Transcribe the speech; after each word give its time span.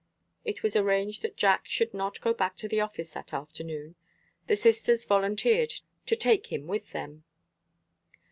It 0.43 0.63
was 0.63 0.75
arranged 0.75 1.21
that 1.21 1.37
Jack 1.37 1.67
should 1.67 1.93
not 1.93 2.21
go 2.21 2.33
back 2.33 2.57
to 2.57 2.67
the 2.67 2.79
office 2.81 3.11
that 3.11 3.33
afternoon. 3.35 3.93
The 4.47 4.55
sisters 4.55 5.05
volunteered 5.05 5.75
to 6.07 6.15
take 6.15 6.47
him 6.51 6.65
with 6.65 6.91
them. 6.91 7.23